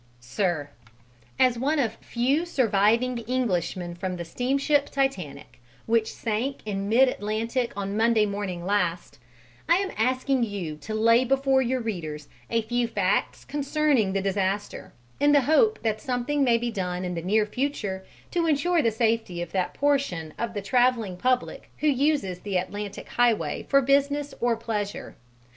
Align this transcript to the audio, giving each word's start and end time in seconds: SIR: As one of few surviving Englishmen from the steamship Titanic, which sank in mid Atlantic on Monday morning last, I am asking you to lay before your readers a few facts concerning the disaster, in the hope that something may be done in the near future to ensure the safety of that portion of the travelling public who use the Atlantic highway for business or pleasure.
SIR: 0.19 0.71
As 1.37 1.59
one 1.59 1.77
of 1.77 1.93
few 1.97 2.43
surviving 2.43 3.23
Englishmen 3.29 3.93
from 3.93 4.15
the 4.17 4.25
steamship 4.25 4.87
Titanic, 4.89 5.61
which 5.85 6.11
sank 6.11 6.61
in 6.65 6.89
mid 6.89 7.07
Atlantic 7.07 7.71
on 7.77 7.95
Monday 7.95 8.25
morning 8.25 8.65
last, 8.65 9.19
I 9.69 9.75
am 9.75 9.91
asking 9.99 10.43
you 10.43 10.75
to 10.77 10.95
lay 10.95 11.23
before 11.23 11.61
your 11.61 11.81
readers 11.81 12.27
a 12.49 12.63
few 12.63 12.87
facts 12.87 13.45
concerning 13.45 14.13
the 14.13 14.23
disaster, 14.23 14.91
in 15.19 15.33
the 15.33 15.41
hope 15.41 15.83
that 15.83 16.01
something 16.01 16.43
may 16.43 16.57
be 16.57 16.71
done 16.71 17.05
in 17.05 17.13
the 17.13 17.21
near 17.21 17.45
future 17.45 18.03
to 18.31 18.47
ensure 18.47 18.81
the 18.81 18.89
safety 18.89 19.39
of 19.39 19.51
that 19.51 19.75
portion 19.75 20.33
of 20.35 20.55
the 20.55 20.63
travelling 20.63 21.15
public 21.15 21.69
who 21.77 21.87
use 21.87 22.21
the 22.23 22.57
Atlantic 22.57 23.07
highway 23.07 23.67
for 23.69 23.83
business 23.83 24.33
or 24.39 24.57
pleasure. 24.57 25.15